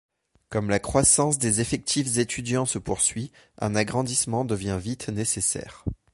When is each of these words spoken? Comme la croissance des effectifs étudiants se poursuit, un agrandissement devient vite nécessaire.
Comme 0.49 0.71
la 0.71 0.79
croissance 0.79 1.37
des 1.37 1.61
effectifs 1.61 2.17
étudiants 2.17 2.65
se 2.65 2.79
poursuit, 2.79 3.31
un 3.59 3.75
agrandissement 3.75 4.43
devient 4.45 4.79
vite 4.81 5.09
nécessaire. 5.09 5.85